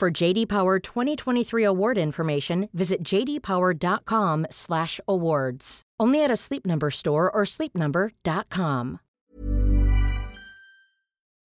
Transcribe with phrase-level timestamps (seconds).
[0.00, 5.82] For JD Power 2023 award information, visit jdpower.com/awards.
[6.00, 9.00] Only at a Sleep Number store or sleepnumber.com.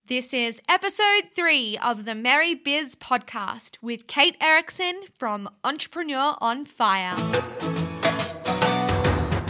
[0.08, 6.66] This is episode three of the Merry Biz podcast with Kate Erickson from Entrepreneur on
[6.66, 7.18] Fire.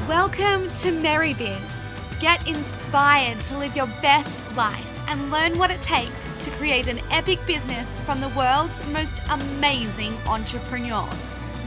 [0.09, 1.87] Welcome to Merry Biz.
[2.19, 6.99] Get inspired to live your best life and learn what it takes to create an
[7.09, 11.09] epic business from the world's most amazing entrepreneurs.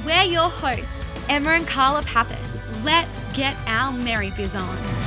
[0.06, 2.68] We're your hosts, Emma and Carla Pappas.
[2.84, 4.97] Let's get our Merry Biz on.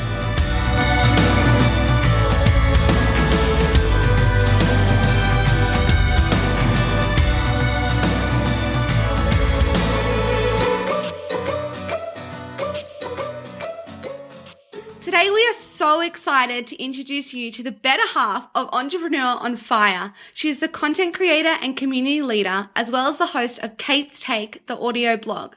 [15.82, 20.14] So excited to introduce you to the better half of Entrepreneur on Fire.
[20.32, 24.68] She's the content creator and community leader, as well as the host of Kate's Take,
[24.68, 25.56] the audio blog.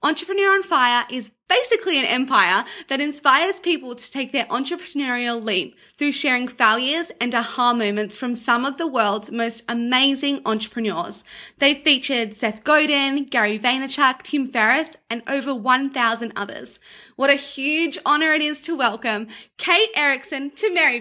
[0.00, 5.76] Entrepreneur on Fire is basically an empire that inspires people to take their entrepreneurial leap
[5.96, 11.24] through sharing failures and aha moments from some of the world's most amazing entrepreneurs.
[11.58, 16.78] They've featured Seth Godin, Gary Vaynerchuk, Tim Ferriss, and over 1,000 others.
[17.16, 19.28] What a huge honor it is to welcome
[19.58, 20.94] Kate Erickson to Merry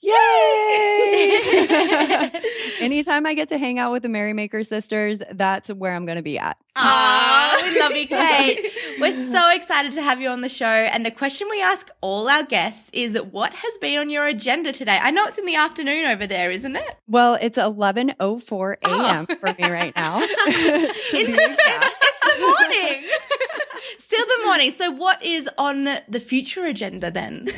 [2.80, 6.22] Anytime I get to hang out with the Merrymaker sisters, that's where I'm going to
[6.22, 6.56] be at.
[6.76, 8.70] Ah, we love you, Kate.
[9.00, 10.66] We're so excited to have you on the show.
[10.66, 14.72] And the question we ask all our guests is what has been on your agenda
[14.72, 14.98] today?
[15.00, 16.96] I know it's in the afternoon over there, isn't it?
[17.06, 18.76] Well, it's 11:04 a.m.
[18.84, 19.26] Oh.
[19.28, 19.34] oh.
[19.36, 20.18] for me right now.
[20.20, 21.56] In the,
[22.00, 23.08] it's the morning.
[23.98, 24.70] Still the morning.
[24.70, 27.48] So, what is on the future agenda then?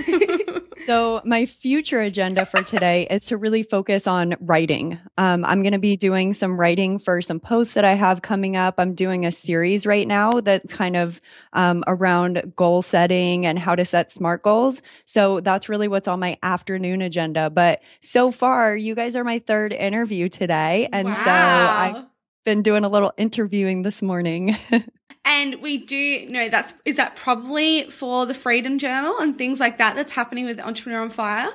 [0.87, 4.99] So, my future agenda for today is to really focus on writing.
[5.19, 8.57] Um, I'm going to be doing some writing for some posts that I have coming
[8.57, 8.75] up.
[8.79, 11.21] I'm doing a series right now that's kind of
[11.53, 14.83] um, around goal setting and how to set smart goals.
[15.05, 17.51] So, that's really what's on my afternoon agenda.
[17.51, 20.89] But so far, you guys are my third interview today.
[20.93, 22.05] And so, I've
[22.45, 24.57] been doing a little interviewing this morning.
[25.25, 29.79] And we do know that's is that probably for the Freedom Journal and things like
[29.79, 31.51] that that's happening with Entrepreneur on Fire.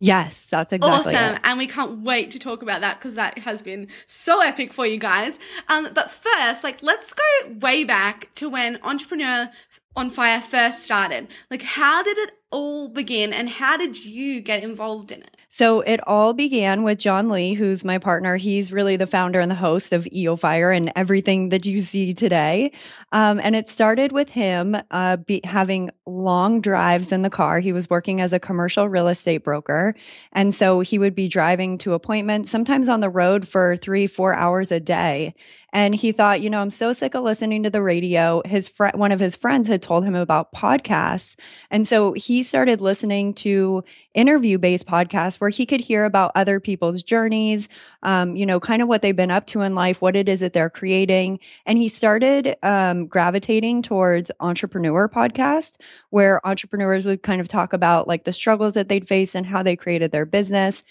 [0.00, 1.34] yes, that's exactly awesome.
[1.36, 1.40] it.
[1.44, 4.84] And we can't wait to talk about that because that has been so epic for
[4.86, 5.38] you guys.
[5.68, 9.50] Um, but first, like let's go way back to when Entrepreneur
[9.96, 11.28] on Fire first started.
[11.50, 15.36] Like how did it all begin and how did you get involved in it?
[15.50, 18.36] So it all began with John Lee, who's my partner.
[18.36, 22.12] He's really the founder and the host of EO Fire and everything that you see
[22.12, 22.70] today.
[23.12, 27.60] Um, and it started with him uh, be, having long drives in the car.
[27.60, 29.94] He was working as a commercial real estate broker.
[30.32, 34.34] And so he would be driving to appointments, sometimes on the road for three, four
[34.34, 35.34] hours a day.
[35.72, 38.42] And he thought, you know, I'm so sick of listening to the radio.
[38.46, 41.36] His friend, one of his friends had told him about podcasts.
[41.70, 43.84] And so he started listening to
[44.14, 47.68] interview based podcasts where he could hear about other people's journeys,
[48.02, 50.40] um, you know, kind of what they've been up to in life, what it is
[50.40, 51.38] that they're creating.
[51.66, 55.76] And he started um, gravitating towards entrepreneur podcasts
[56.10, 59.62] where entrepreneurs would kind of talk about like the struggles that they'd face and how
[59.62, 60.82] they created their business.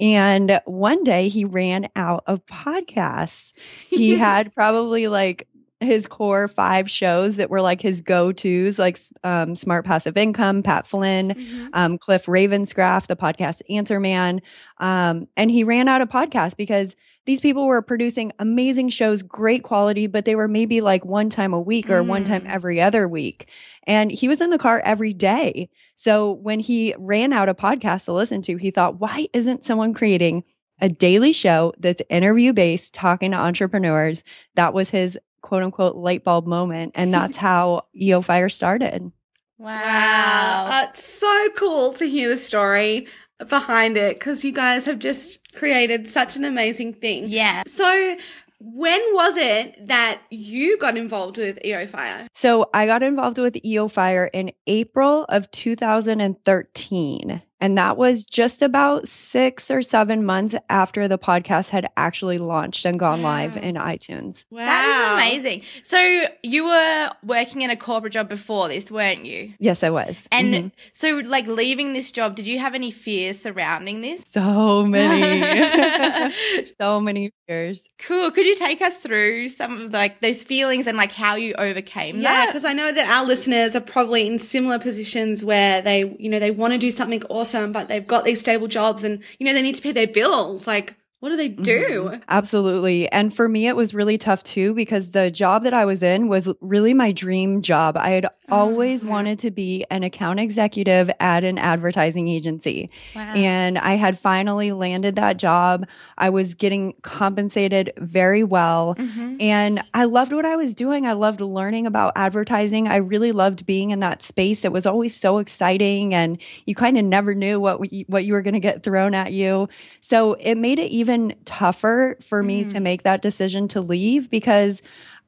[0.00, 3.52] And one day he ran out of podcasts.
[3.88, 5.46] He had probably like
[5.80, 10.86] his core five shows that were like his go-tos, like um, Smart Passive Income, Pat
[10.86, 14.42] Flynn, um, Cliff Ravenscraft, the podcast Answer Man.
[14.78, 16.96] Um, and he ran out of podcasts because
[17.26, 21.52] these people were producing amazing shows, great quality, but they were maybe like one time
[21.54, 22.50] a week or one time Mm.
[22.50, 23.48] every other week.
[23.86, 25.68] And he was in the car every day.
[25.96, 29.94] So when he ran out of podcasts to listen to, he thought, why isn't someone
[29.94, 30.44] creating
[30.80, 34.24] a daily show that's interview based, talking to entrepreneurs?
[34.56, 36.92] That was his quote unquote light bulb moment.
[36.94, 39.10] And that's how EO Fire started.
[39.58, 40.66] Wow.
[40.68, 43.06] Uh, it's so cool to hear the story
[43.48, 47.28] behind it because you guys have just created such an amazing thing.
[47.28, 47.62] Yeah.
[47.66, 48.16] So,
[48.60, 52.26] when was it that you got involved with EO Fire?
[52.34, 57.42] So I got involved with EO Fire in April of 2013.
[57.60, 62.84] And that was just about six or seven months after the podcast had actually launched
[62.84, 64.44] and gone live in iTunes.
[64.50, 64.58] Wow.
[64.64, 65.62] That is amazing.
[65.82, 69.52] So you were working in a corporate job before this, weren't you?
[69.58, 70.26] Yes, I was.
[70.32, 70.72] And Mhm.
[70.92, 74.24] so, like leaving this job, did you have any fears surrounding this?
[74.32, 76.32] so many,
[76.80, 77.84] so many fears.
[77.98, 78.30] Cool.
[78.30, 82.16] Could you take us through some of like those feelings and like how you overcame
[82.16, 82.46] Yeah, that?
[82.46, 86.38] because I know that our listeners are probably in similar positions where they, you know,
[86.38, 89.52] they want to do something awesome, but they've got these stable jobs and, you know,
[89.52, 90.66] they need to pay their bills.
[90.66, 92.04] Like, what do they do?
[92.04, 92.22] Mm-hmm.
[92.28, 93.10] Absolutely.
[93.12, 96.28] And for me, it was really tough too because the job that I was in
[96.28, 97.96] was really my dream job.
[97.98, 99.08] I had always Mhm.
[99.08, 102.90] wanted to be an account executive at an advertising agency.
[103.14, 103.32] Wow.
[103.34, 105.86] And I had finally landed that job.
[106.18, 108.94] I was getting compensated very well.
[108.98, 109.36] Mhm.
[109.40, 111.06] And I loved what I was doing.
[111.06, 112.88] I loved learning about advertising.
[112.88, 114.64] I really loved being in that space.
[114.64, 118.32] It was always so exciting and you kind of never knew what you, what you
[118.32, 119.68] were going to get thrown at you.
[120.00, 124.82] So it made it even tougher for me to make that decision to leave because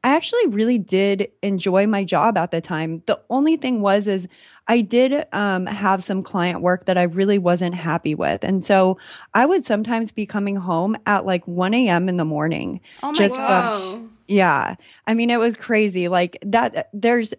[0.05, 3.03] I actually really did enjoy my job at the time.
[3.07, 4.27] The only thing was is
[4.69, 8.43] I did um, have some client work that I really wasn't happy with.
[8.45, 8.99] And so
[9.35, 12.09] I would sometimes be coming home at like 1 a.m.
[12.09, 12.81] in the morning.
[13.03, 14.09] oh my just god.
[14.29, 14.77] Yeah.
[15.07, 16.09] I mean, it was crazy.
[16.09, 17.35] Like that, there's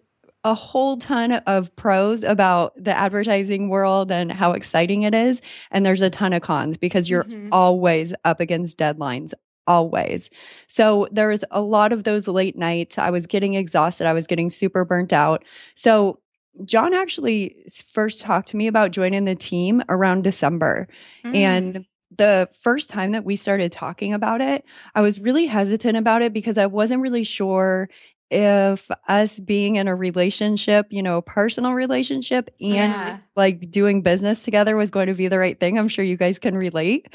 [0.46, 5.42] a whole ton of pros about the advertising world and how exciting it is.
[5.72, 7.48] And there's a ton of cons because you're Mhm.
[7.54, 9.34] always up against deadlines.
[9.66, 10.30] Always.
[10.68, 12.98] So there was a lot of those late nights.
[12.98, 14.08] I was getting exhausted.
[14.08, 15.44] I was getting super burnt out.
[15.76, 16.20] So
[16.66, 17.56] John actually
[17.92, 20.88] first talked to me about joining the team around December.
[21.26, 21.36] Mm.
[21.36, 21.86] And
[22.18, 24.64] the first time that we started talking about it,
[24.94, 27.90] I was really hesitant about it because I wasn't really sure
[28.34, 33.18] if us being in a relationship, you know, a personal relationship and Yeah.
[33.36, 35.78] like doing business together was going to be the right thing.
[35.80, 37.08] I'm sure you guys can relate.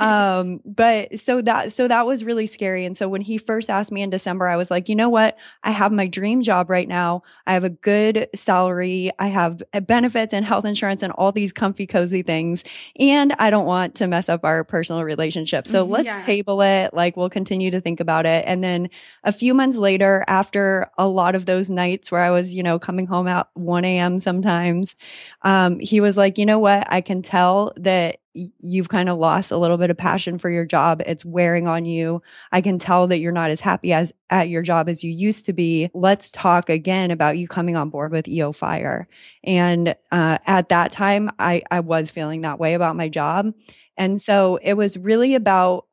[0.00, 3.92] um but so that so that was really scary and so when he first asked
[3.92, 5.36] me in December I was like, "You know what?
[5.62, 7.22] I have my dream job right now.
[7.46, 9.10] I have a good salary.
[9.18, 12.64] I have uh, benefits and health insurance and all these comfy cozy things
[12.98, 15.66] and I don't want to mess up our personal relationship.
[15.66, 15.90] So Mhm.
[15.90, 16.18] let's Yeah.
[16.20, 16.92] table it.
[16.94, 18.88] Like we'll continue to think about it." And then
[19.24, 22.78] a few months later after a lot of those nights where I was, you know,
[22.78, 24.20] coming home at 1 a.m.
[24.20, 24.94] sometimes,
[25.42, 26.86] um, he was like, you know what?
[26.90, 30.64] I can tell that you've kind of lost a little bit of passion for your
[30.64, 31.02] job.
[31.06, 32.20] It's wearing on you.
[32.52, 35.46] I can tell that you're not as happy as at your job as you used
[35.46, 35.88] to be.
[35.94, 39.06] Let's talk again about you coming on board with EO Fire.
[39.44, 43.52] And uh, at that time, I I was feeling that way about my job,
[43.96, 45.86] and so it was really about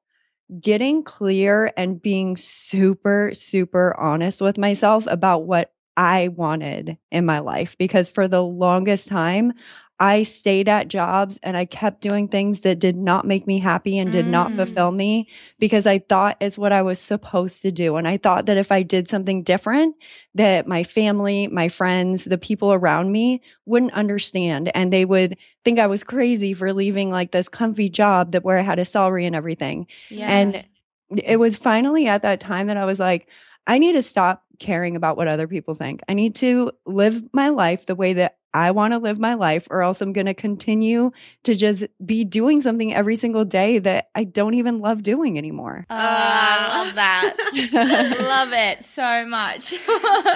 [0.59, 7.39] getting clear and being super super honest with myself about what I wanted in my
[7.39, 9.53] life because for the longest time,
[10.01, 13.99] I stayed at jobs and I kept doing things that did not make me happy
[13.99, 14.55] and did not Mm.
[14.55, 15.27] fulfill me
[15.59, 17.97] because I thought it's what I was supposed to do.
[17.97, 19.95] And I thought that if I did something different,
[20.33, 25.77] that my family, my friends, the people around me wouldn't understand and they would think
[25.79, 29.27] I was crazy for leaving like this comfy job that where I had a salary
[29.27, 29.87] and everything.
[30.09, 30.27] yeah.
[30.31, 30.65] And
[31.23, 33.27] it was finally at that time that I was like,
[33.67, 36.01] I need to stop caring about what other people think.
[36.07, 39.67] I need to live my life the way that I want to live my life,
[39.69, 41.11] or else I'm going to continue
[41.43, 45.85] to just be doing something every single day that I don't even love doing anymore.
[45.89, 47.35] Oh, I love that.
[48.21, 49.73] love it so much.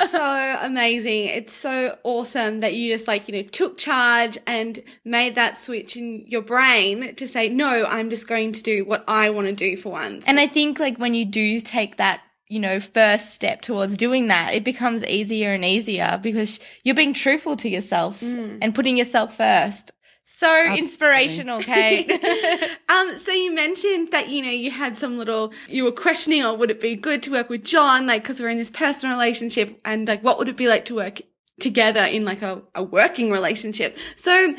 [0.10, 1.28] so amazing.
[1.28, 5.98] It's so awesome that you just like, you know, took charge and made that switch
[5.98, 9.54] in your brain to say, no, I'm just going to do what I want to
[9.54, 10.25] do for once.
[10.28, 14.28] And I think like when you do take that, you know, first step towards doing
[14.28, 18.22] that, it becomes easier and easier because you're being truthful to yourself
[18.62, 19.92] and putting yourself first.
[20.28, 22.12] So inspirational, Kate.
[22.90, 26.58] um, so you mentioned that, you know, you had some little, you were questioning, or
[26.58, 28.08] would it be good to work with John?
[28.08, 30.96] Like, cause we're in this personal relationship and like, what would it be like to
[30.96, 31.22] work
[31.60, 33.98] together in like a, a working relationship?
[34.16, 34.56] So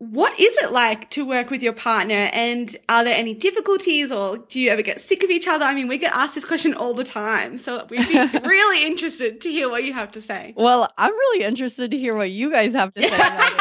[0.00, 2.30] what is it like to work with your partner?
[2.32, 5.66] And are there any difficulties or do you ever get sick of each other?
[5.66, 7.58] I mean, we get asked this question all the time.
[7.58, 10.54] So we'd be really interested to hear what you have to say.
[10.56, 13.52] Well, I'm really interested to hear what you guys have to say about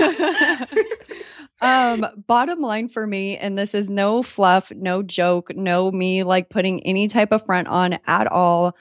[0.00, 0.84] it too.
[1.60, 6.48] um, bottom line for me, and this is no fluff, no joke, no me like
[6.48, 8.74] putting any type of front on at all.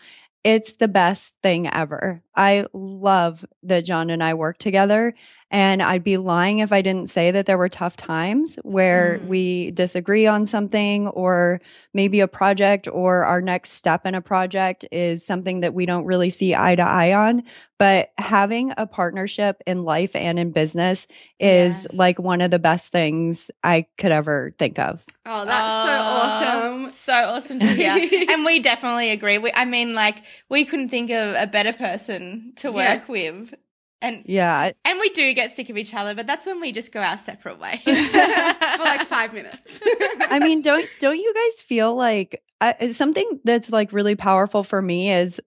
[0.45, 2.23] It's the best thing ever.
[2.33, 5.13] I love that John and I work together.
[5.49, 9.27] And I'd be lying if I didn't say that there were tough times where Mm.
[9.27, 11.61] we disagree on something or
[11.93, 16.03] maybe a project or our next step in a project is something that we don't
[16.05, 17.43] really see eye to eye on.
[17.79, 21.07] But having a partnership in life and in business
[21.39, 21.87] is Yeah.
[21.93, 25.03] like one of the best things I could ever think of.
[25.25, 26.91] Oh, that's so awesome.
[27.07, 28.25] So awesome to hear.
[28.29, 29.37] and we definitely agree.
[29.37, 30.17] We, I mean, like,
[30.49, 32.95] we couldn't think of a better person to Yeah.
[32.97, 33.53] work with.
[34.01, 34.71] And Yeah.
[34.85, 37.17] and we do get sick of each other, but that's when we just go our
[37.17, 37.81] separate ways.
[37.83, 39.79] For like five minutes.
[40.19, 44.81] I mean, don't don't you guys feel like uh, something that's like really powerful for
[44.81, 45.39] me is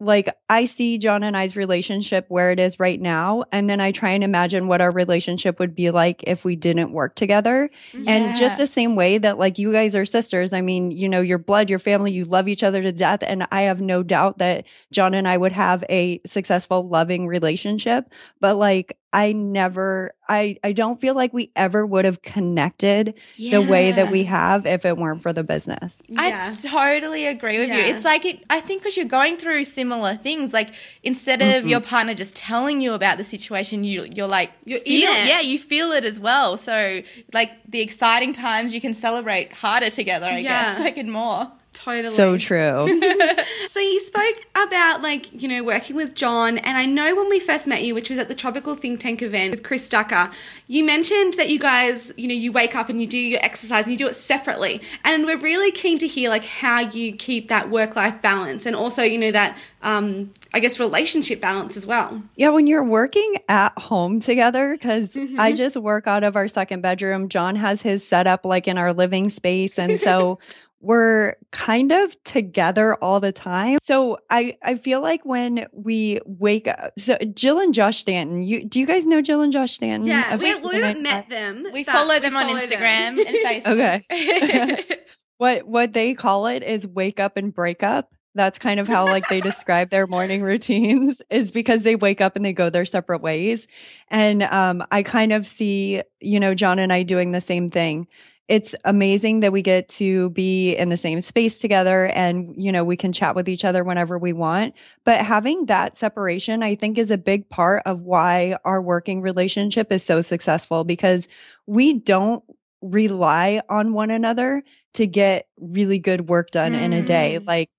[0.00, 3.92] like I see John and I's relationship where it is right now, and then I
[3.92, 7.70] try and imagine what our relationship would be like if we didn't work together.
[8.06, 11.20] And just the same way that like you guys are sisters, I mean, you know,
[11.20, 13.20] your blood, your family, you love each other to death.
[13.26, 18.10] And I have no doubt that John and I would have a successful, loving relationship.
[18.40, 23.62] But like, I never, I, I don't feel like we ever would have connected the
[23.62, 26.02] way that we have if it weren't for the business.
[26.08, 26.52] yeah.
[26.52, 27.74] I totally agree with you.
[27.76, 30.52] It's like it, I think because you're going through similar things.
[30.52, 30.70] Like
[31.02, 31.68] instead of Mm-hmm.
[31.68, 35.26] your partner just telling you about the situation, you you're like You're feel, it.
[35.28, 36.56] yeah, you feel it as well.
[36.56, 37.00] So
[37.32, 40.26] like the exciting times, you can celebrate harder together.
[40.26, 40.74] I Yeah.
[40.74, 41.52] guess like and more.
[41.84, 42.14] Totally.
[42.14, 43.00] So true.
[43.66, 47.40] So you spoke about like, you know, working with John and I know when we
[47.40, 50.30] first met you, which was at the Tropical Think Tank event with Chris Ducker,
[50.68, 53.86] you mentioned that you guys, you know, you wake up and you do your exercise
[53.86, 54.80] and you do it separately.
[55.02, 59.02] And we're really keen to hear like how you keep that work-life balance and also,
[59.02, 62.22] you know, that um I guess relationship balance as well.
[62.36, 66.80] Yeah, when you're working at home together, because I just work out of our second
[66.80, 67.28] bedroom.
[67.28, 69.78] John has his setup like in our living space.
[69.78, 70.38] And so
[70.84, 73.78] we're kind of together all the time.
[73.82, 78.64] So I, I feel like when we wake up, so Jill and Josh Stanton, you
[78.64, 80.06] do you guys know Jill and Josh Stanton?
[80.06, 81.30] Yeah, we, we haven't met Night?
[81.30, 81.66] them.
[81.72, 83.26] We follow them on follow Instagram them.
[83.26, 84.04] and Facebook.
[84.10, 84.84] Okay.
[85.38, 88.14] What what they call it is wake up and break up.
[88.36, 92.36] That's kind of how like they describe their morning routines is because they wake up
[92.36, 93.66] and they go their separate ways.
[94.08, 98.06] And um I kind of see, you know, John and I doing the same thing.
[98.46, 102.84] It's amazing that we get to be in the same space together and you know,
[102.84, 104.74] we can chat with each other whenever we want.
[105.04, 109.90] But having that separation I think is a big part of why our working relationship
[109.90, 111.26] is so successful because
[111.66, 112.44] we don't
[112.82, 114.62] rely on one another
[114.94, 117.38] to get really good work done in a day.
[117.40, 117.46] Mm.
[117.46, 117.70] Like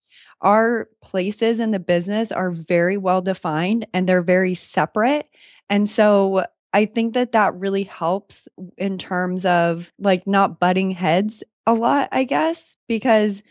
[0.41, 5.27] our places in the business are very well defined and they're very separate.
[5.69, 6.45] And so
[6.75, 12.10] I think that that really helps in terms of like not butting heads a lot,
[12.12, 13.44] I guess, because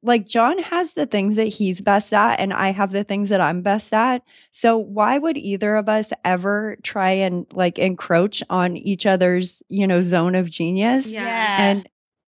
[0.00, 3.40] like John has the things that he's best at and I have the things that
[3.40, 4.22] I'm best at.
[4.52, 9.88] So why would either of us ever try and like encroach on each other's, you
[9.88, 11.10] know, zone of genius?
[11.10, 11.56] Yeah.
[11.58, 11.88] And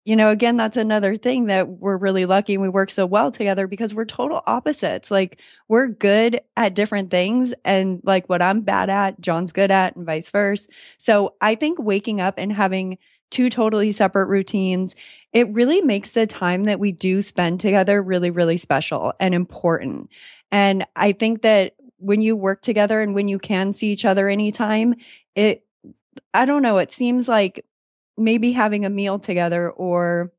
[0.09, 3.31] you know, again, that's another thing that we're really lucky and we work so well
[3.31, 5.11] together because we're total opposites.
[5.11, 5.39] Like
[5.69, 10.07] we're good at different things and like what I'm bad at, John's good at and
[10.07, 10.67] vice versa.
[10.97, 12.97] So I think waking up and having
[13.31, 14.95] two totally separate routines,
[15.35, 20.09] it really makes the time that we do spend together really, really special and important.
[20.51, 24.27] And I think that when you work together and when you can see each other
[24.27, 24.95] anytime,
[25.35, 25.67] it,
[26.33, 27.67] I don't know, it seems like
[28.19, 30.33] maybe having a meal together or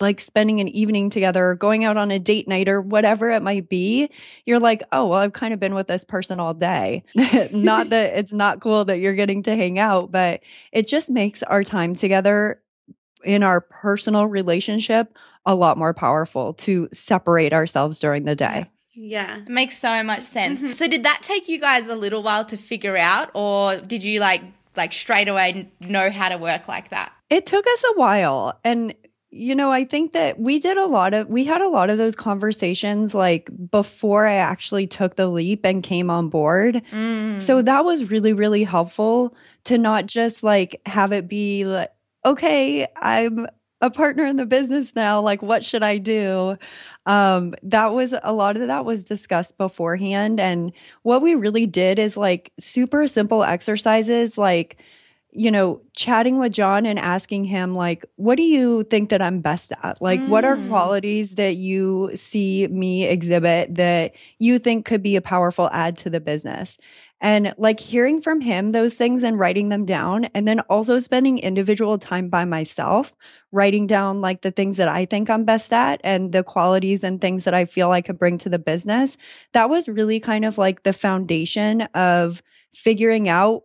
[0.00, 3.42] like spending an evening together or going out on a date night or whatever it
[3.42, 4.10] might be,
[4.44, 7.04] you're like, oh, well, I've kind of been with this person all day.
[7.52, 11.42] not that it's not cool that you're getting to hang out, but it just makes
[11.44, 12.60] our time together
[13.24, 18.66] in our personal relationship a lot more powerful to separate ourselves during the day.
[18.94, 19.38] Yeah.
[19.38, 20.62] It makes so much sense.
[20.62, 20.74] Mhm.
[20.74, 24.20] So did that take you guys a little while to figure out or did you
[24.20, 24.42] like
[24.76, 27.12] like straight away know how to work like that?
[27.30, 28.58] It took us a while.
[28.64, 28.94] And,
[29.30, 31.98] you know, I think that we did a lot of, we had a lot of
[31.98, 36.82] those conversations like before I actually took the leap and came on board.
[36.92, 37.42] Mm.
[37.42, 41.90] So that was really, really helpful to not just like have it be like,
[42.24, 43.46] okay, I'm
[43.80, 45.20] a partner in the business now.
[45.20, 46.56] Like, what should I do?
[47.06, 50.40] Um, that was a lot of that was discussed beforehand.
[50.40, 54.78] And what we really did is like super simple exercises, like,
[55.32, 59.40] you know, chatting with John and asking him, like, what do you think that I'm
[59.40, 60.00] best at?
[60.00, 60.66] Like, what are Mm.
[60.66, 66.10] qualities that you see me exhibit that you think could be a powerful add to
[66.10, 66.78] the business?
[67.20, 71.38] And like hearing from him those things and writing them down, and then also spending
[71.38, 73.14] individual time by myself,
[73.52, 77.20] writing down like the things that I think I'm best at and the qualities and
[77.20, 79.16] things that I feel I could bring to the business.
[79.54, 82.42] That was really kind of like the foundation of
[82.74, 83.62] figuring out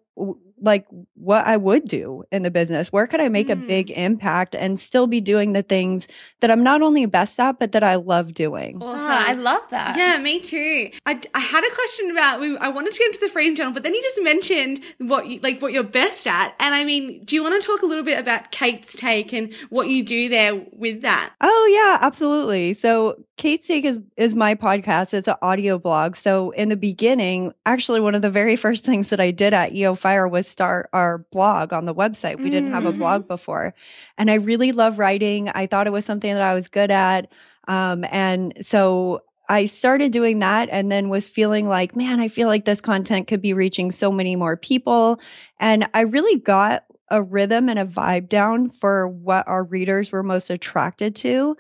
[0.62, 2.92] like what I would do in the business.
[2.92, 3.54] Where could I make mm.
[3.54, 3.98] a big mm.
[3.98, 6.08] impact and still be doing the things
[6.40, 8.82] that I'm not only best at, but that I love doing?
[8.82, 9.12] Awesome.
[9.12, 9.98] Oh, I love that.
[9.98, 10.92] Yeah, me too.
[11.06, 13.74] I, I had a question about, we, I wanted to get into the Freedom Journal,
[13.74, 16.56] but then you just mentioned what you, like what you're best at.
[16.60, 19.54] And I mean, do you want to talk a little bit about Kate's Take and
[19.70, 21.34] what you do there with that?
[21.42, 22.74] Oh yeah, absolutely.
[22.74, 25.14] So Kate's Take is, is my podcast.
[25.14, 26.16] It's an audio blog.
[26.16, 29.74] So in the beginning, actually one of the very first things that I did at
[29.74, 32.40] EO Fire was start our blog on the website.
[32.40, 33.00] We didn't have a mm-hmm.
[33.00, 33.74] blog before.
[34.18, 35.50] And I really love writing.
[35.50, 37.32] I thought it was something that I was good at.
[37.68, 42.48] Um, and so I started doing that and then was feeling like, man, I feel
[42.48, 45.20] like this content could be reaching so many more people.
[45.60, 50.24] And I really got a rhythm and a vibe down for what our readers were
[50.24, 51.58] most attracted to.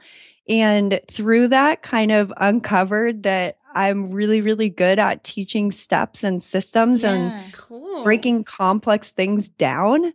[0.48, 6.42] And through that, kind of uncovered that I'm really, really good at teaching steps and
[6.42, 8.04] systems yeah, and cool.
[8.04, 10.13] breaking complex things down.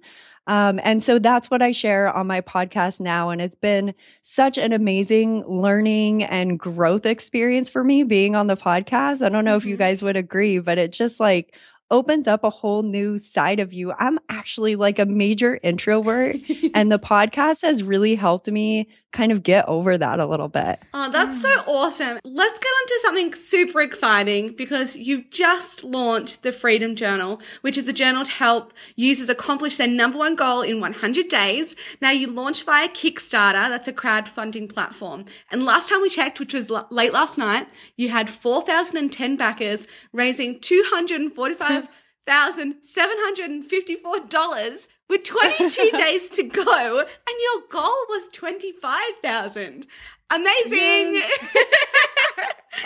[0.48, 3.30] Um, and so that's what I share on my podcast now.
[3.30, 8.56] And it's been such an amazing learning and growth experience for me being on the
[8.56, 9.22] podcast.
[9.22, 9.56] I don't know mm-hmm.
[9.58, 9.82] if you mm-hmm.
[9.82, 11.56] guys would agree, but it just like
[11.90, 13.92] opens up a whole new side of you.
[13.98, 16.36] I'm actually like a major introvert,
[16.74, 20.80] and the podcast has really helped me kind of get over that a little bit.
[20.92, 21.68] Oh, that's so mm.
[21.68, 22.18] awesome.
[22.24, 27.78] Let's get on to something super exciting because you've just launched the Freedom Journal, which
[27.78, 31.76] is a journal to help users accomplish their number one goal in 100 days.
[32.00, 35.24] Now, you launched via Kickstarter, that's a crowdfunding platform.
[35.50, 40.60] And last time we checked, which was late last night, you had 4,010 backers, raising
[40.60, 41.88] 245
[42.26, 49.86] $1,754 with 22 days to go and your goal was 25,000.
[50.28, 51.14] Amazing.
[51.14, 51.48] Yes.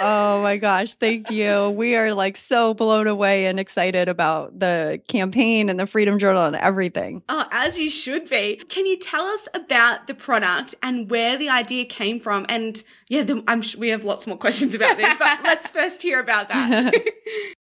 [0.00, 1.70] oh my gosh, thank you.
[1.80, 6.44] We are like so blown away and excited about the campaign and the Freedom Journal
[6.44, 7.22] and everything.
[7.30, 8.56] Oh, as you should be.
[8.56, 12.44] Can you tell us about the product and where the idea came from?
[12.50, 16.02] And yeah, the, I'm sure we have lots more questions about this, but let's first
[16.02, 16.92] hear about that.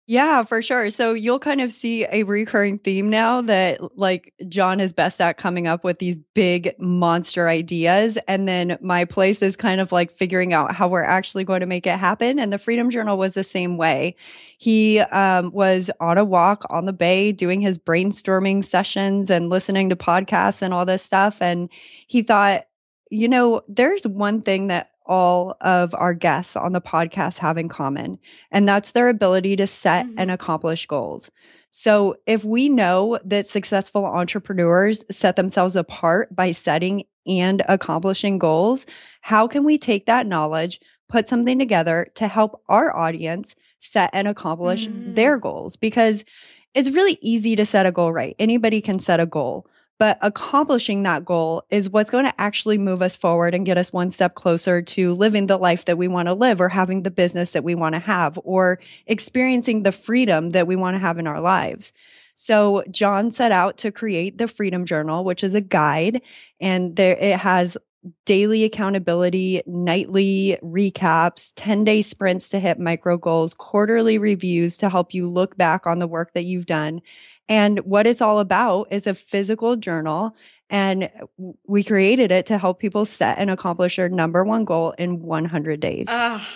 [0.08, 0.90] Yeah, for sure.
[0.90, 5.36] So you'll kind of see a recurring theme now that like John is best at
[5.36, 8.18] coming up with these big monster ideas.
[8.26, 11.66] And then my place is kind of like figuring out how we're actually going to
[11.66, 12.40] make it happen.
[12.40, 14.16] And the Freedom Journal was the same way.
[14.58, 19.88] He um, was on a walk on the bay doing his brainstorming sessions and listening
[19.90, 21.40] to podcasts and all this stuff.
[21.40, 21.70] And
[22.08, 22.64] he thought,
[23.10, 27.68] you know, there's one thing that all of our guests on the podcast have in
[27.68, 28.18] common,
[28.50, 30.18] and that's their ability to set mm-hmm.
[30.18, 31.30] and accomplish goals.
[31.70, 38.84] So, if we know that successful entrepreneurs set themselves apart by setting and accomplishing goals,
[39.22, 44.28] how can we take that knowledge, put something together to help our audience set and
[44.28, 45.14] accomplish mm-hmm.
[45.14, 45.76] their goals?
[45.76, 46.24] Because
[46.74, 48.36] it's really easy to set a goal, right?
[48.38, 49.66] Anybody can set a goal.
[50.02, 53.92] But accomplishing that goal is what's going to actually move us forward and get us
[53.92, 57.10] one step closer to living the life that we want to live or having the
[57.12, 61.18] business that we want to have or experiencing the freedom that we want to have
[61.20, 61.92] in our lives.
[62.34, 66.20] So John set out to create the Freedom Journal, which is a guide
[66.60, 67.76] and there it has
[68.24, 75.14] daily accountability, nightly recaps, 10 day sprints to hit micro goals, quarterly reviews to help
[75.14, 77.00] you look back on the work that you've done
[77.48, 80.34] and what it's all about is a physical journal.
[80.70, 81.10] And
[81.66, 85.80] we created it to help people set and accomplish their number one goal in 100
[85.80, 86.06] days.
[86.08, 86.46] Oh,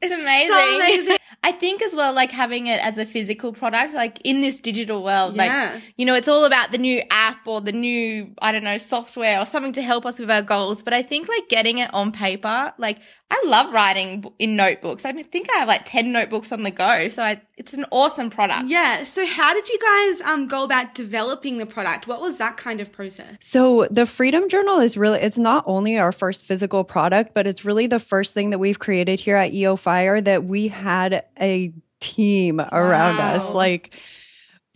[0.00, 0.54] it's amazing.
[0.54, 1.16] So amazing.
[1.42, 5.04] I think as well, like having it as a physical product, like in this digital
[5.04, 5.72] world, yeah.
[5.72, 8.78] like, you know, it's all about the new app or the new, I don't know,
[8.78, 10.82] software or something to help us with our goals.
[10.82, 12.98] But I think like getting it on paper, like
[13.28, 15.04] I love writing in notebooks.
[15.04, 17.08] I think I have like 10 notebooks on the go.
[17.08, 18.68] So I, it's an awesome product.
[18.68, 19.02] Yeah.
[19.02, 22.06] So how did you guys um, go about developing the product?
[22.06, 23.34] What was that kind of process?
[23.40, 27.64] So the Freedom Journal is really, it's not only our first physical product, but it's
[27.64, 31.72] really the first thing that we've created here at EO Fire that we had a
[31.98, 33.34] team around wow.
[33.34, 33.50] us.
[33.50, 33.96] Like,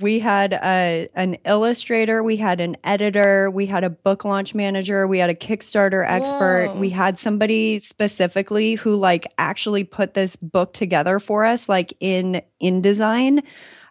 [0.01, 5.07] we had a, an illustrator, we had an editor, we had a book launch manager,
[5.07, 6.79] we had a Kickstarter expert, Whoa.
[6.79, 12.41] we had somebody specifically who like actually put this book together for us, like in
[12.63, 13.43] InDesign.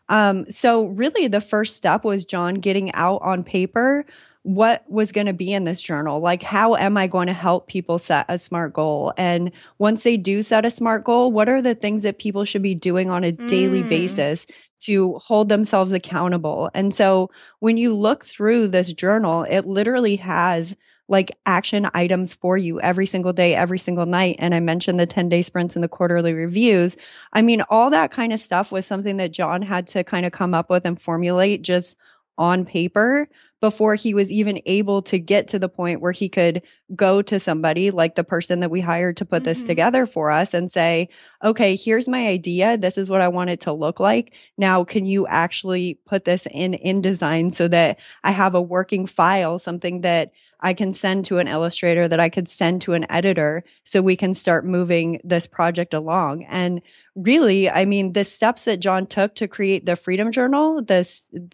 [0.10, 4.06] Um, so really the first step was John getting out on paper
[4.43, 6.22] what was going to be in this journal.
[6.22, 9.13] Like, how am I going to help people set a smart goal?
[9.17, 12.63] And once they do set a smart goal, what are the things that people should
[12.63, 13.50] be doing on a mm.
[13.50, 14.48] daily basis
[14.81, 16.69] to hold themselves accountable?
[16.73, 20.75] And so when you look through this journal, it literally has
[21.09, 24.35] like action items for you every single day, every single night.
[24.39, 26.95] And I mentioned the 10 day sprints and the quarterly reviews.
[27.33, 30.31] I mean, all that kind of stuff was something that John had to kind of
[30.31, 31.97] come up with and formulate just
[32.37, 33.27] on paper
[33.62, 36.62] before he was even able to get to the point where he could
[36.95, 39.45] go to somebody like the person that we hired to put mm-hmm.
[39.45, 41.10] this together for us and say,
[41.43, 42.78] okay, here's my idea.
[42.78, 44.34] This is what I want it to look like.
[44.58, 49.60] Now, can you actually put this in InDesign so that I have a working file,
[49.60, 53.63] something that I can send to an illustrator that I could send to an editor
[53.84, 56.43] so we can start moving this project along.
[56.45, 56.82] And
[57.15, 61.04] really, I mean, the steps that John took to create the Freedom Journal, the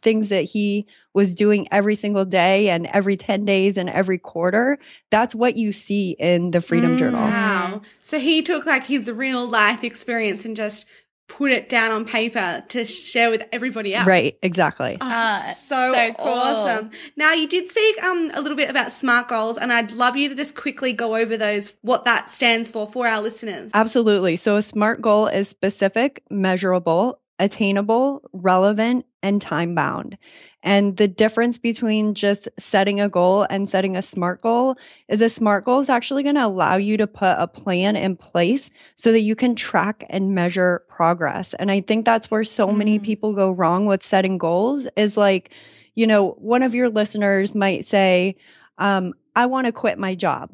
[0.02, 4.78] things that he was doing every single day and every 10 days and every quarter,
[5.12, 7.22] that's what you see in the Freedom mm, Journal.
[7.22, 7.82] Wow.
[8.04, 10.86] So he took like his real life experience and just
[11.27, 14.07] put it down on paper to share with everybody else.
[14.07, 14.97] Right, exactly.
[15.01, 16.27] Oh, uh, so, so cool.
[16.27, 16.91] awesome.
[17.15, 20.29] Now you did speak um a little bit about SMART goals and I'd love you
[20.29, 23.71] to just quickly go over those what that stands for for our listeners.
[23.73, 24.35] Absolutely.
[24.35, 30.17] So a SMART goal is specific, measurable, attainable, relevant, and time bound.
[30.65, 34.75] And the difference between just setting a goal and setting a SMART goal
[35.08, 38.17] is a SMART goal is actually going to allow you to put a plan in
[38.17, 41.54] place so that you can track and measure progress.
[41.54, 42.78] And I think that's where so mm.
[42.78, 45.51] many people go wrong with setting goals is like,
[45.93, 48.36] you know, one of your listeners might say,
[48.80, 50.49] um, I want to quit my job.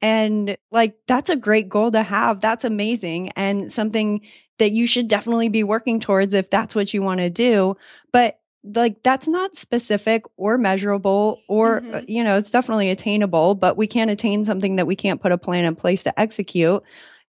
[0.00, 2.40] And like, that's a great goal to have.
[2.40, 3.28] That's amazing.
[3.30, 4.22] And something
[4.58, 7.76] that you should definitely be working towards if that's what you want to do.
[8.12, 12.04] But like that's not specific or measurable or uh, mm-hmm.
[12.06, 15.38] you know it's definitely attainable but we can't attain something that we can't put a
[15.38, 16.82] plan in place to execute.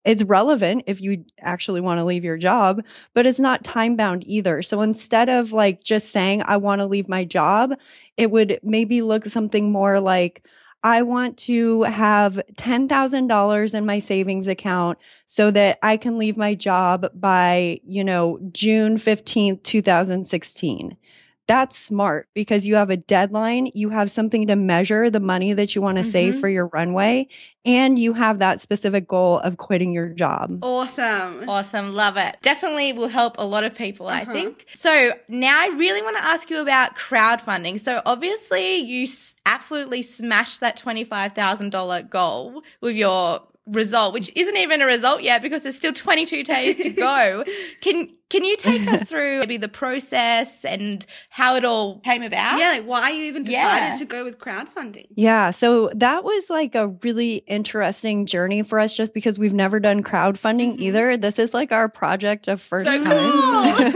[0.04, 2.82] It's relevant if you actually want to leave your job
[3.14, 4.62] but it's not time bound either.
[4.62, 7.74] So instead of like just saying i want to leave my job
[8.16, 10.46] it would maybe look something more like
[10.84, 16.54] I want to have $10,000 in my savings account so that I can leave my
[16.54, 20.94] job by, you know, June 15th, 2016
[21.46, 25.74] that's smart because you have a deadline, you have something to measure the money that
[25.74, 26.10] you want to mm-hmm.
[26.10, 27.28] save for your runway,
[27.64, 30.58] and you have that specific goal of quitting your job.
[30.62, 31.48] Awesome.
[31.48, 31.94] Awesome.
[31.94, 32.36] Love it.
[32.42, 34.22] Definitely will help a lot of people, uh-huh.
[34.22, 34.66] I think.
[34.72, 37.80] So now I really want to ask you about crowdfunding.
[37.80, 39.06] So obviously you
[39.46, 45.62] absolutely smashed that $25,000 goal with your result, which isn't even a result yet because
[45.62, 47.44] there's still 22 days to go.
[47.80, 52.58] can can you take us through maybe the process and how it all came about?
[52.58, 53.96] Yeah, like why you even decided yeah.
[53.96, 55.06] to go with crowdfunding?
[55.14, 59.78] Yeah, so that was like a really interesting journey for us just because we've never
[59.78, 60.82] done crowdfunding mm-hmm.
[60.82, 61.16] either.
[61.16, 63.92] This is like our project of first so time.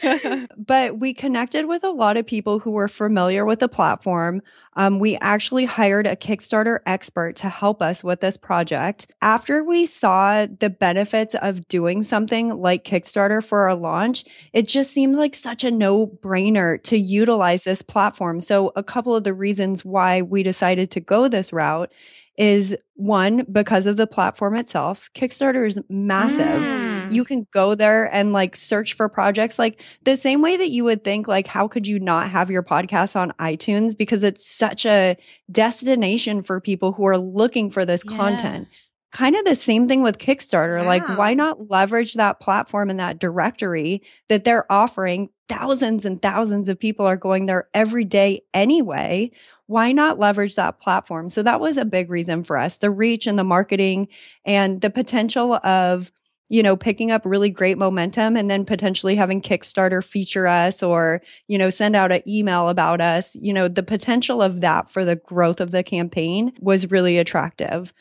[0.00, 0.46] Cool.
[0.56, 4.40] but we connected with a lot of people who were familiar with the platform.
[4.78, 9.12] Um, we actually hired a Kickstarter expert to help us with this project.
[9.20, 14.92] After we saw the benefits of doing something like Kickstarter for our launch, it just
[14.92, 18.40] seemed like such a no brainer to utilize this platform.
[18.40, 21.92] So, a couple of the reasons why we decided to go this route
[22.36, 25.10] is one because of the platform itself.
[25.12, 26.62] Kickstarter is massive.
[26.62, 26.97] Mm.
[27.08, 27.14] Mm-hmm.
[27.14, 30.84] You can go there and like search for projects like the same way that you
[30.84, 34.86] would think like how could you not have your podcast on iTunes because it's such
[34.86, 35.16] a
[35.50, 38.16] destination for people who are looking for this yeah.
[38.16, 38.68] content.
[39.10, 40.84] Kind of the same thing with Kickstarter.
[40.84, 45.30] Like why not leverage that platform and that directory that they're offering?
[45.48, 49.30] Thousands and thousands of people are going there every day anyway
[49.68, 51.28] why not leverage that platform?
[51.28, 54.08] So that was a big reason for us the reach and the marketing
[54.44, 56.10] and the potential of,
[56.48, 61.20] you know, picking up really great momentum and then potentially having Kickstarter feature us or,
[61.46, 63.36] you know, send out an email about us.
[63.40, 67.92] You know, the potential of that for the growth of the campaign was really attractive.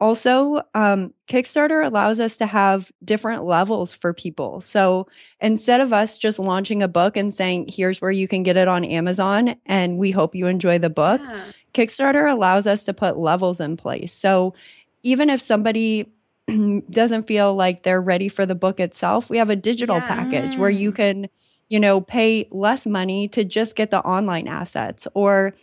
[0.00, 4.62] Also, um, Kickstarter allows us to have different levels for people.
[4.62, 5.06] So
[5.42, 8.66] instead of us just launching a book and saying, here's where you can get it
[8.66, 11.42] on Amazon and we hope you enjoy the book, yeah.
[11.74, 14.12] Kickstarter allows us to put levels in place.
[14.12, 14.54] So
[15.02, 16.10] even if somebody
[16.90, 20.06] doesn't feel like they're ready for the book itself, we have a digital yeah.
[20.06, 21.26] package where you can,
[21.68, 25.54] you know, pay less money to just get the online assets or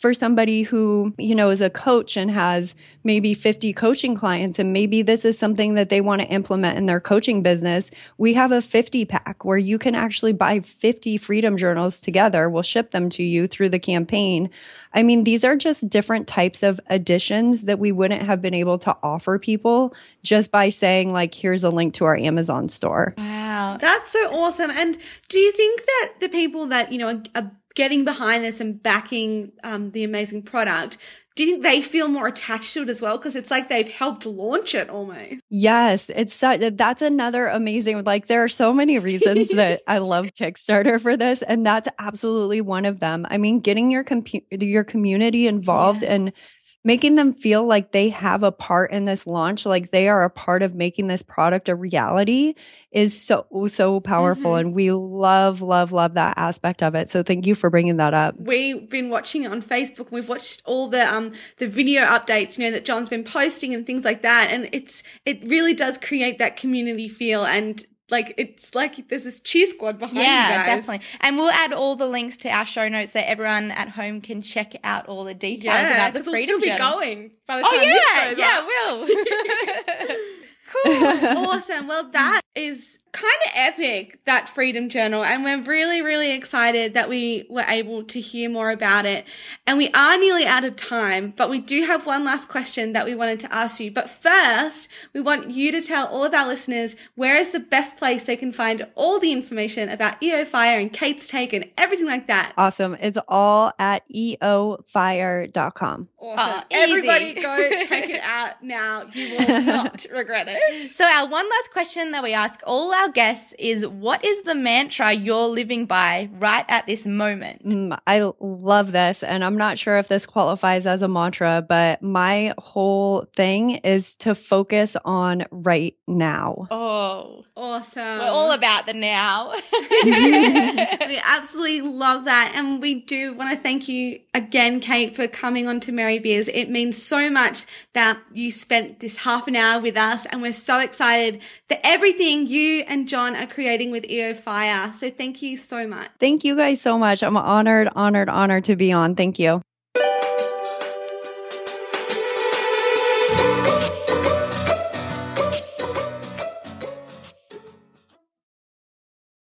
[0.00, 4.72] for somebody who, you know, is a coach and has maybe 50 coaching clients and
[4.72, 8.50] maybe this is something that they want to implement in their coaching business, we have
[8.50, 12.48] a 50 pack where you can actually buy 50 freedom journals together.
[12.48, 14.48] We'll ship them to you through the campaign.
[14.94, 18.78] I mean, these are just different types of additions that we wouldn't have been able
[18.78, 23.14] to offer people just by saying, like, here's a link to our Amazon store.
[23.18, 23.76] Wow.
[23.78, 24.70] That's so awesome.
[24.70, 24.96] And
[25.28, 29.52] do you think that the people that, you know, are, getting behind this and backing
[29.62, 30.98] um, the amazing product,
[31.36, 33.16] do you think they feel more attached to it as well?
[33.16, 35.40] Because it's like they've helped launch it almost.
[35.48, 38.04] Yes, it's such, that's another amazing.
[38.04, 42.60] Like there are so many reasons that I love Kickstarter for this, and that's absolutely
[42.60, 43.26] one of them.
[43.30, 46.14] I mean, getting your compu- your community involved yeah.
[46.14, 46.32] and
[46.82, 50.30] making them feel like they have a part in this launch, like they are a
[50.30, 52.54] part of making this product a reality
[52.90, 54.52] is so, so powerful.
[54.52, 54.66] Mm-hmm.
[54.66, 57.10] And we love, love, love that aspect of it.
[57.10, 58.34] So thank you for bringing that up.
[58.38, 60.06] We've been watching it on Facebook.
[60.06, 63.74] and We've watched all the, um, the video updates, you know, that John's been posting
[63.74, 64.50] and things like that.
[64.50, 67.44] And it's, it really does create that community feel.
[67.44, 71.00] And like it's like there's this cheer squad behind yeah, definitely.
[71.20, 74.42] And we'll add all the links to our show notes so everyone at home can
[74.42, 77.66] check out all the details yeah, about the freedom we'll still be going by the
[77.66, 80.16] oh, time oh, yeah, yeah, will.
[81.34, 81.48] cool.
[81.48, 81.86] awesome.
[81.86, 82.60] Well, that mm.
[82.60, 85.24] is kind of epic, that Freedom Journal.
[85.24, 89.26] And we're really, really excited that we were able to hear more about it.
[89.66, 93.06] And we are nearly out of time, but we do have one last question that
[93.06, 93.90] we wanted to ask you.
[93.90, 97.96] But first, we want you to tell all of our listeners where is the best
[97.96, 102.06] place they can find all the information about EO Fire and Kate's Take and everything
[102.06, 102.52] like that.
[102.56, 102.96] Awesome.
[103.00, 106.08] It's all at eofire.com.
[106.18, 106.60] Awesome.
[106.60, 109.06] Oh, Everybody go check it out now.
[109.12, 110.84] You will not regret it.
[110.86, 114.54] So our one last question that we ask all our guests is what is the
[114.54, 117.64] mantra you're living by right at this moment?
[117.64, 119.22] Mm, I love this.
[119.22, 124.14] And I'm not sure if this qualifies as a mantra, but my whole thing is
[124.16, 126.68] to focus on right now.
[126.70, 128.18] Oh, awesome.
[128.18, 129.52] We're all about the now.
[130.02, 132.52] we absolutely love that.
[132.54, 136.50] And we do want to thank you again, Kate, for coming on to Merry Biz.
[136.52, 140.52] It means so much that you spent this half an hour with us and we're
[140.52, 144.92] so excited for everything you and John are creating with EO Fire.
[144.92, 146.08] So thank you so much.
[146.18, 147.22] Thank you guys so much.
[147.22, 149.14] I'm honored, honored, honored to be on.
[149.14, 149.62] Thank you.